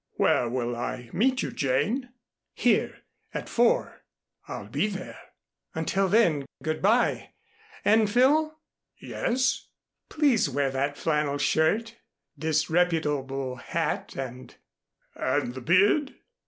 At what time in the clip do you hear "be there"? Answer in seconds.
4.65-5.19